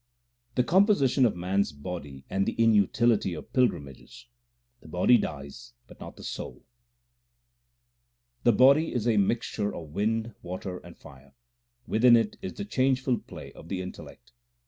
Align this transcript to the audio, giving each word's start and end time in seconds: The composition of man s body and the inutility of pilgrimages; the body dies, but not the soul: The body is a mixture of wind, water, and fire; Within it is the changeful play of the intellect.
The 0.55 0.63
composition 0.63 1.27
of 1.27 1.35
man 1.35 1.59
s 1.59 1.71
body 1.71 2.25
and 2.27 2.47
the 2.47 2.53
inutility 2.57 3.35
of 3.35 3.53
pilgrimages; 3.53 4.25
the 4.79 4.87
body 4.87 5.15
dies, 5.15 5.73
but 5.85 5.99
not 5.99 6.15
the 6.15 6.23
soul: 6.23 6.63
The 8.41 8.51
body 8.53 8.95
is 8.95 9.07
a 9.07 9.17
mixture 9.17 9.71
of 9.75 9.89
wind, 9.89 10.33
water, 10.41 10.79
and 10.79 10.97
fire; 10.97 11.35
Within 11.85 12.17
it 12.17 12.35
is 12.41 12.55
the 12.55 12.65
changeful 12.65 13.19
play 13.19 13.53
of 13.53 13.69
the 13.69 13.79
intellect. 13.83 14.31